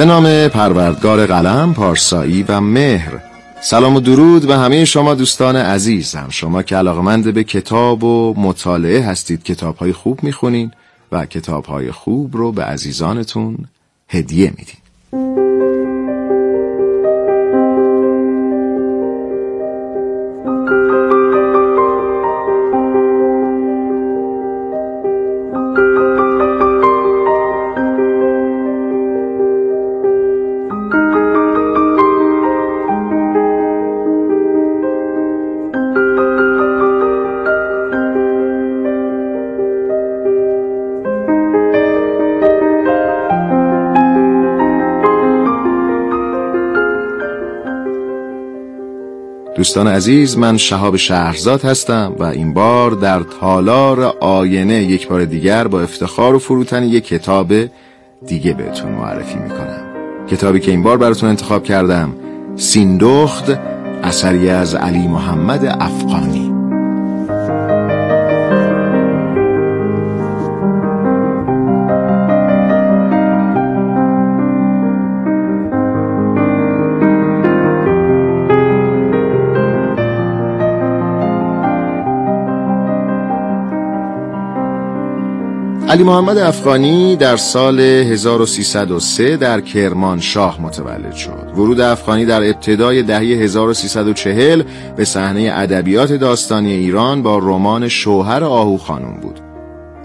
[0.00, 3.12] به نام پروردگار قلم، پارسایی و مهر.
[3.60, 6.26] سلام و درود به همه شما دوستان عزیزم.
[6.30, 10.70] شما که علاقمند به کتاب و مطالعه هستید کتاب های خوب می‌خونین
[11.12, 13.58] و کتاب های خوب رو به عزیزانتون
[14.08, 15.49] هدیه میدین.
[49.60, 55.68] دوستان عزیز من شهاب شهرزاد هستم و این بار در تالار آینه یک بار دیگر
[55.68, 57.52] با افتخار و فروتن یک کتاب
[58.26, 59.82] دیگه بهتون معرفی می‌کنم.
[60.30, 62.12] کتابی که این بار براتون انتخاب کردم
[62.56, 63.44] سیندخت
[64.02, 66.59] اثری از علی محمد افغانی.
[85.90, 91.52] علی محمد افغانی در سال 1303 در کرمانشاه متولد شد.
[91.54, 94.62] ورود افغانی در ابتدای دهه 1340
[94.96, 99.40] به صحنه ادبیات داستانی ایران با رمان شوهر آهو خانم بود.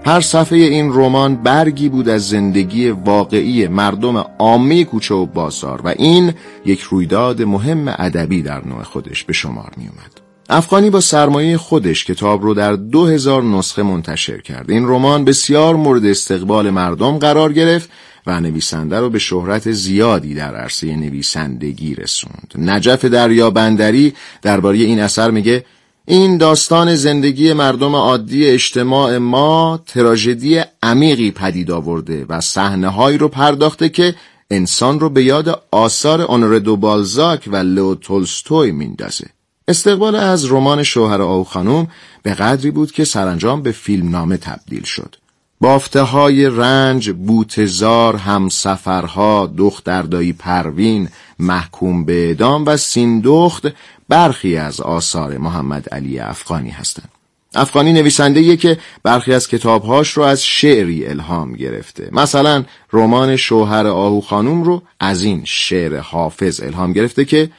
[0.06, 5.88] هر صفحه این رمان برگی بود از زندگی واقعی مردم عامه کوچه و بازار و
[5.88, 6.32] این
[6.64, 10.25] یک رویداد مهم ادبی در نوع خودش به شمار می اومد.
[10.48, 14.70] افغانی با سرمایه خودش کتاب رو در دو هزار نسخه منتشر کرد.
[14.70, 17.90] این رمان بسیار مورد استقبال مردم قرار گرفت
[18.26, 22.52] و نویسنده رو به شهرت زیادی در عرصه نویسندگی رسوند.
[22.58, 25.64] نجف دریا بندری درباره این اثر میگه
[26.06, 33.88] این داستان زندگی مردم عادی اجتماع ما تراژدی عمیقی پدید آورده و صحنه رو پرداخته
[33.88, 34.14] که
[34.50, 39.35] انسان رو به یاد آثار اونردو بالزاک و لو تولستوی میندازه.
[39.68, 41.88] استقبال از رمان شوهر آو خانم
[42.22, 45.16] به قدری بود که سرانجام به فیلمنامه تبدیل شد.
[45.60, 53.66] بافته های رنج، بوتزار، همسفرها، دختردایی پروین، محکوم به ادام و سیندخت
[54.08, 57.08] برخی از آثار محمد علی افغانی هستند.
[57.54, 64.20] افغانی نویسنده که برخی از کتابهاش رو از شعری الهام گرفته مثلا رمان شوهر آهو
[64.20, 67.50] خانوم رو از این شعر حافظ الهام گرفته که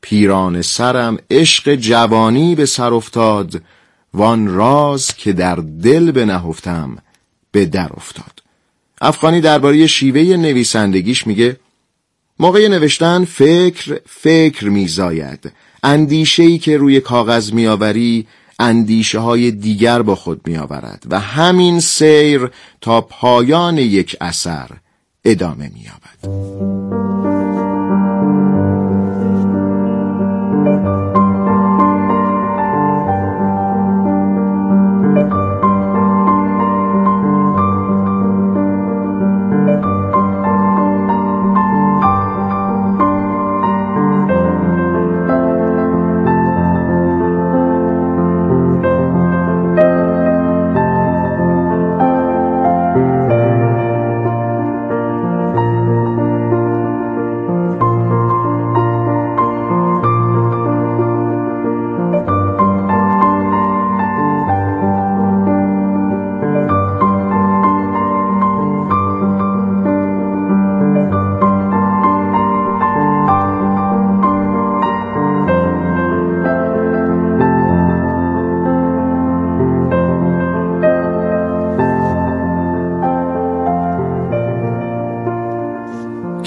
[0.00, 3.62] پیران سرم عشق جوانی به سر افتاد
[4.14, 6.98] وان راز که در دل بنهفتم
[7.52, 8.42] به در افتاد.
[9.00, 11.56] افغانی درباره شیوه نویسندگیش میگه
[12.38, 15.52] موقع نوشتن فکر فکر میزاید.
[15.82, 18.26] اندیشه‌ای که روی کاغذ میآوری
[18.58, 22.50] اندیشه های دیگر با خود میآورد و همین سیر
[22.80, 24.68] تا پایان یک اثر
[25.24, 27.29] ادامه مییابد.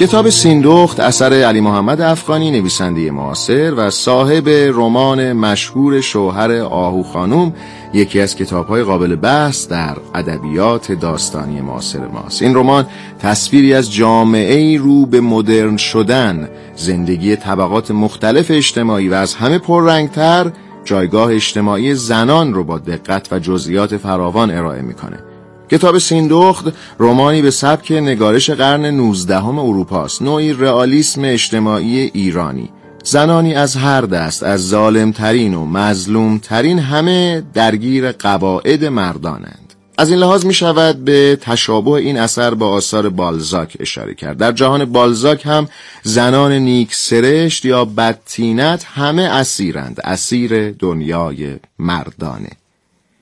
[0.03, 7.53] کتاب سیندخت اثر علی محمد افغانی نویسنده معاصر و صاحب رمان مشهور شوهر آهو خانوم
[7.93, 12.41] یکی از کتابهای قابل بحث در ادبیات داستانی معاصر ماست.
[12.41, 12.85] این رمان
[13.19, 20.51] تصویری از جامعه رو به مدرن شدن زندگی طبقات مختلف اجتماعی و از همه پررنگتر
[20.83, 25.32] جایگاه اجتماعی زنان رو با دقت و جزئیات فراوان ارائه می‌کنه.
[25.73, 26.65] کتاب سیندخت
[26.97, 30.21] رومانی به سبک نگارش قرن 19 اروپاست.
[30.21, 32.69] نوعی رئالیسم اجتماعی ایرانی.
[33.03, 39.73] زنانی از هر دست از ظالمترین و مظلومترین همه درگیر قواعد مردانند.
[39.97, 44.37] از این لحاظ می شود به تشابه این اثر با آثار بالزاک اشاره کرد.
[44.37, 45.67] در جهان بالزاک هم
[46.03, 49.99] زنان نیک سرشت یا بدتینت همه اسیرند.
[50.03, 52.49] اسیر دنیای مردانه.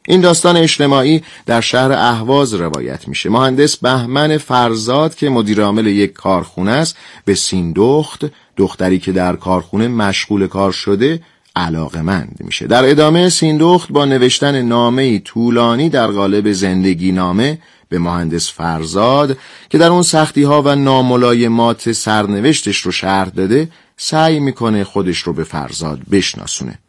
[0.08, 3.30] این داستان اجتماعی در شهر اهواز روایت میشه.
[3.30, 6.96] مهندس بهمن فرزاد که مدیر یک کارخونه است
[7.26, 8.26] به سیندخت
[8.58, 11.22] دختری که در کارخونه مشغول کار شده
[11.56, 12.68] علاقمند میشه.
[12.68, 17.58] در ادامه سیندخت با نوشتن نامه طولانی در قالب زندگی نامه
[17.90, 19.38] به مهندس فرزاد
[19.70, 25.34] که در اون سختی ها و ناملایمات سرنوشتش رو شرح داده سعی می‌کنه خودش رو
[25.34, 26.80] به فرزاد بشناسونه.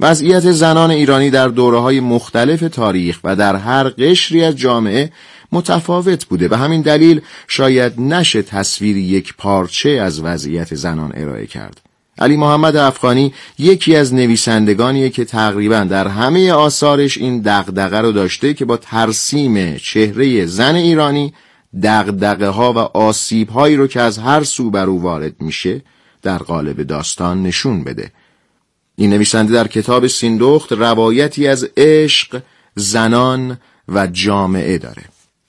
[0.00, 5.12] وضعیت زنان ایرانی در دوره های مختلف تاریخ و در هر قشری از جامعه
[5.52, 11.80] متفاوت بوده و همین دلیل شاید نشه تصویری یک پارچه از وضعیت زنان ارائه کرد.
[12.18, 18.54] علی محمد افغانی یکی از نویسندگانیه که تقریبا در همه آثارش این دغدغه رو داشته
[18.54, 21.32] که با ترسیم چهره زن ایرانی
[21.82, 25.82] دغدغه ها و آسیب هایی رو که از هر سو بر او وارد میشه
[26.22, 28.10] در قالب داستان نشون بده
[29.00, 32.42] این نویسنده در کتاب سیندخت روایتی از عشق،
[32.74, 33.58] زنان
[33.88, 35.02] و جامعه داره.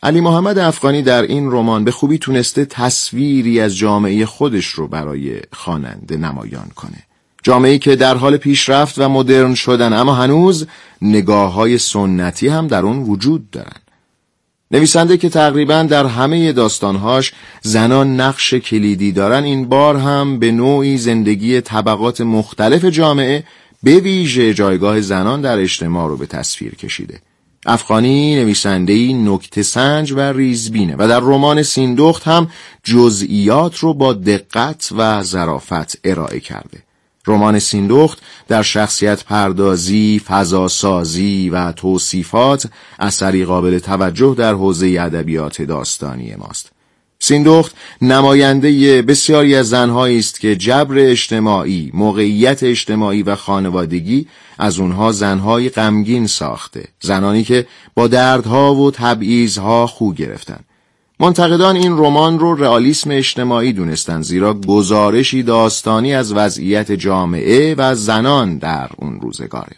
[0.03, 5.41] علی محمد افغانی در این رمان به خوبی تونسته تصویری از جامعه خودش رو برای
[5.53, 7.03] خواننده نمایان کنه.
[7.43, 10.67] جامعه که در حال پیشرفت و مدرن شدن اما هنوز
[11.01, 13.81] نگاه های سنتی هم در اون وجود دارن.
[14.71, 17.31] نویسنده که تقریبا در همه داستانهاش
[17.61, 23.43] زنان نقش کلیدی دارن این بار هم به نوعی زندگی طبقات مختلف جامعه
[23.83, 27.19] به ویژه جایگاه زنان در اجتماع رو به تصویر کشیده.
[27.65, 32.49] افغانی نویسندهی نکته سنج و ریزبینه و در رمان سیندخت هم
[32.83, 36.88] جزئیات رو با دقت و ظرافت ارائه کرده.
[37.27, 42.67] رمان سیندخت در شخصیت پردازی، فضاسازی و توصیفات
[42.99, 46.71] اثری قابل توجه در حوزه ادبیات داستانی ماست.
[47.19, 54.27] سیندخت نماینده بسیاری از زنهایی است که جبر اجتماعی، موقعیت اجتماعی و خانوادگی
[54.59, 60.65] از اونها زنهای غمگین ساخته زنانی که با دردها و تبعیضها خو گرفتند
[61.19, 68.57] منتقدان این رمان رو رئالیسم اجتماعی دونستن زیرا گزارشی داستانی از وضعیت جامعه و زنان
[68.57, 69.75] در اون روزگاره.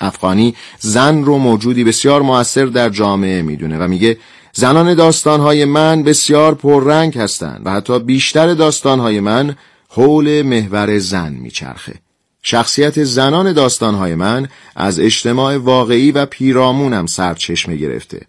[0.00, 4.18] افغانی زن رو موجودی بسیار موثر در جامعه می‌دونه و میگه
[4.52, 9.56] زنان داستانهای من بسیار پررنگ هستند و حتی بیشتر داستانهای من
[9.88, 11.94] حول محور زن میچرخه.
[12.42, 18.20] شخصیت زنان داستانهای من از اجتماع واقعی و پیرامونم سرچشمه گرفته.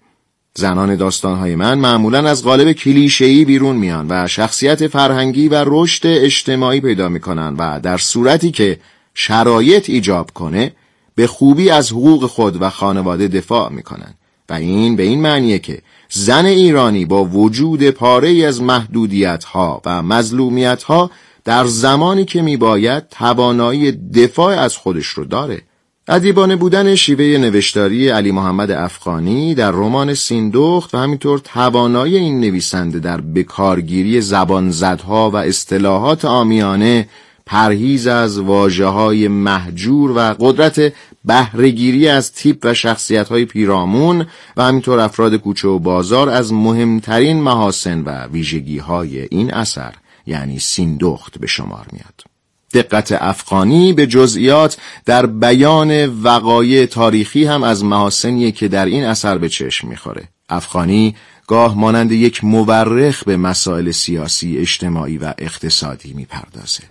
[0.57, 6.81] زنان داستانهای من معمولا از قالب کلیشه‌ای بیرون میان و شخصیت فرهنگی و رشد اجتماعی
[6.81, 8.79] پیدا می‌کنن و در صورتی که
[9.13, 10.71] شرایط ایجاب کنه
[11.15, 14.13] به خوبی از حقوق خود و خانواده دفاع می‌کنن.
[14.49, 20.01] و این به این معنیه که زن ایرانی با وجود پاره از محدودیت ها و
[20.01, 21.11] مظلومیت ها
[21.43, 25.61] در زمانی که میباید توانایی دفاع از خودش رو داره.
[26.07, 32.99] ادیبانه بودن شیوه نوشتاری علی محمد افغانی در رمان سیندخت و همینطور توانایی این نویسنده
[32.99, 37.09] در بکارگیری زبانزدها و اصطلاحات آمیانه
[37.45, 40.93] پرهیز از واجه های محجور و قدرت
[41.25, 44.25] بهرهگیری از تیپ و شخصیت های پیرامون
[44.57, 49.93] و همینطور افراد کوچه و بازار از مهمترین محاسن و ویژگی های این اثر
[50.25, 52.34] یعنی سیندخت به شمار میاد.
[52.75, 59.37] دقت افغانی به جزئیات در بیان وقایع تاریخی هم از محاسنیه که در این اثر
[59.37, 60.23] به چشم می‌خوره.
[60.49, 61.15] افغانی
[61.47, 66.83] گاه مانند یک مورخ به مسائل سیاسی، اجتماعی و اقتصادی می‌پردازه.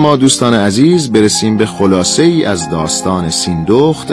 [0.00, 4.12] اما دوستان عزیز برسیم به خلاصه ای از داستان سیندخت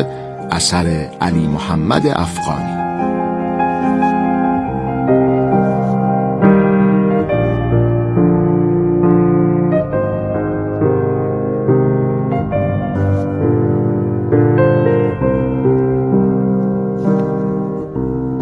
[0.51, 0.86] اثر
[1.22, 2.77] علی محمد افغانی.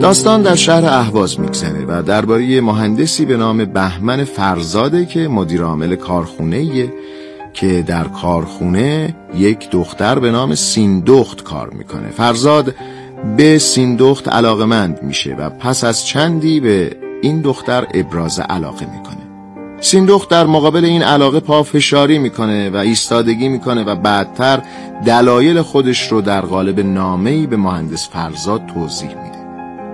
[0.02, 5.96] داستان در شهر اهواز میگذره و درباره مهندسی به نام بهمن فرزاده که مدیر عامل
[5.96, 6.90] کارخونه
[7.56, 12.10] که در کارخونه یک دختر به نام سیندخت کار می‌کنه.
[12.10, 12.76] فرزاد
[13.38, 19.16] به سیندخت علاقمند میشه و پس از چندی به این دختر ابراز علاقه می‌کنه.
[19.82, 24.62] سیندخت در مقابل این علاقه پافشاری می‌کنه و ایستادگی می‌کنه و بعدتر
[25.06, 29.46] دلایل خودش رو در قالب نامه‌ای به مهندس فرزاد توضیح میده.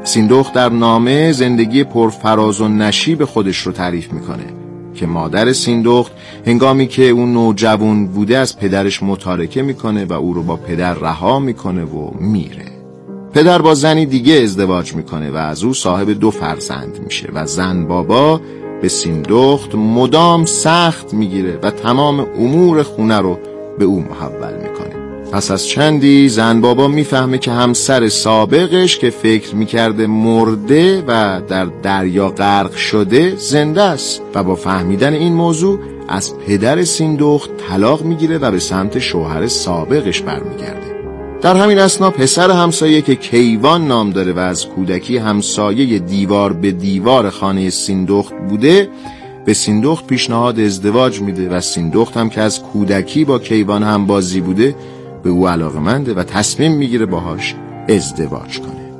[0.03, 4.60] سیندخت در نامه زندگی پرفراز و نشیب خودش رو تعریف می‌کنه.
[4.95, 6.11] که مادر سیندخت
[6.47, 11.39] هنگامی که اون نوجوان بوده از پدرش متارکه می‌کنه و او رو با پدر رها
[11.39, 12.65] می‌کنه و میره.
[13.33, 17.87] پدر با زنی دیگه ازدواج می‌کنه و از او صاحب دو فرزند میشه و زن
[17.87, 18.41] بابا
[18.81, 23.39] به سیندخت مدام سخت می‌گیره و تمام امور خونه رو
[23.79, 24.90] به او محول می‌کنه.
[25.31, 31.65] پس از چندی زن بابا می‌فهمه که همسر سابقش که فکر می‌کرده مرده و در
[31.65, 38.37] دریا غرق شده زنده است و با فهمیدن این موضوع از پدر سیندخت طلاق می‌گیره
[38.37, 40.91] و به سمت شوهر سابقش برمیگرده.
[41.41, 46.71] در همین اسنا پسر همسایه که کیوان نام داره و از کودکی همسایه دیوار به
[46.71, 48.89] دیوار خانه سیندخت بوده
[49.45, 54.41] به سیندخت پیشنهاد ازدواج میده و سیندخت هم که از کودکی با کیوان هم بازی
[54.41, 54.75] بوده
[55.23, 57.55] به او علاقمنده و تصمیم می‌گیره باهاش
[57.89, 58.91] ازدواج کنه.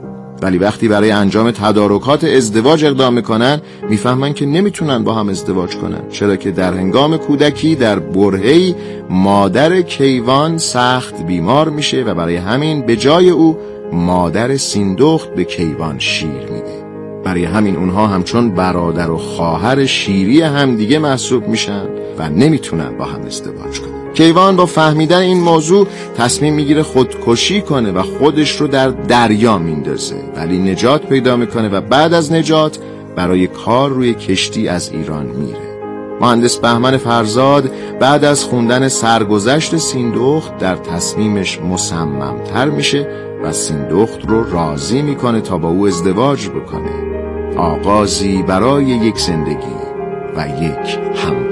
[0.42, 6.10] ولی وقتی برای انجام تدارکات ازدواج اقدام می‌کنن می‌فهمن که نمی‌تونن با هم ازدواج کنن.
[6.10, 8.76] چرا که در هنگام کودکی در برهی
[9.10, 13.58] مادر کیوان سخت بیمار میشه و برای همین به جای او
[13.94, 16.81] مادر سیندخت به کیوان شیر میده.
[17.24, 21.86] برای همین اونها همچون برادر و خواهر شیری همدیگه محسوب میشن
[22.18, 24.14] و نمی‌تونن با هم ازدواج کنن.
[24.14, 25.88] کیوان با فهمیدن این موضوع
[26.18, 30.16] تصمیم می‌گیره خودکشی کنه و خودش رو در دریا میندازه.
[30.36, 32.80] ولی نجات پیدا می‌کنه و بعد از نجات
[33.16, 35.72] برای کار روی کشتی از ایران میره.
[36.22, 43.08] مهندس بهمن فرزاد بعد از خوندن سرگذشت سیندخت در تصمیمش مصممتر میشه
[43.44, 47.11] و سیندخت رو راضی می‌کنه تا با او ازدواج بکنه.
[47.62, 49.76] آغازی برای یک زندگی
[50.36, 51.51] و یک همپایی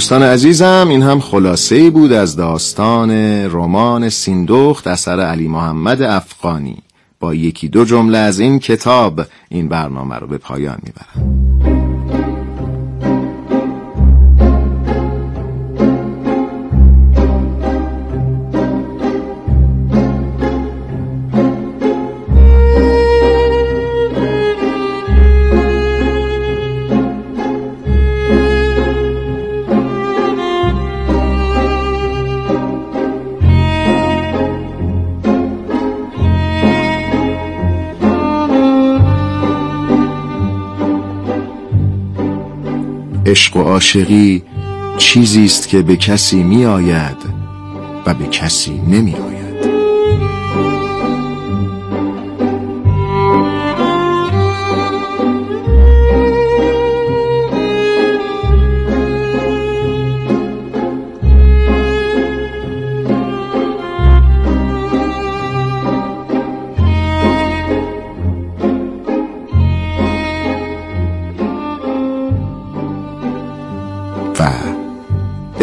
[0.00, 3.10] دوستان عزیزم این هم خلاصه بود از داستان
[3.50, 6.76] رمان سیندخت اثر علی محمد افغانی.
[7.20, 11.49] با یکی دو جمله از این کتاب این برنامه رو به پایان می‌برم.
[43.30, 44.42] عشق و عاشقی
[44.98, 47.16] چیزی است که به کسی می آید
[48.06, 49.39] و به کسی نمی آید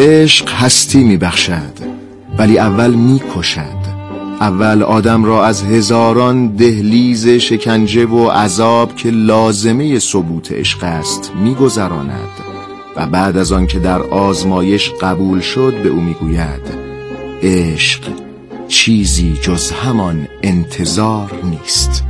[0.08, 1.74] عشق هستی میبخشد
[2.38, 3.98] ولی اول می‌کشد.
[4.42, 12.30] اول آدم را از هزاران دهلیز شکنجه و عذاب که لازمه ثبوت عشق است میگذراند
[12.96, 16.62] و بعد از آن که در آزمایش قبول شد به او می‌گوید
[17.44, 18.02] عشق
[18.68, 22.04] چیزی جز همان انتظار نیست.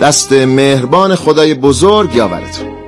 [0.00, 2.79] دست مهربان خدای بزرگ یاورتون